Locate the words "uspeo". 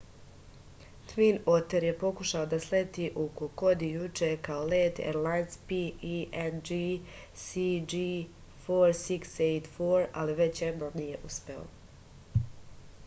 11.31-11.67